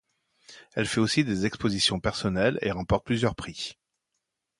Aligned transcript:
Elle 0.73 0.87
fait 0.87 0.99
aussi 0.99 1.23
des 1.23 1.45
expositions 1.45 1.99
personnelles 1.99 2.57
et 2.63 2.71
remporte 2.71 3.05
plusieurs 3.05 3.35
prix. 3.35 3.77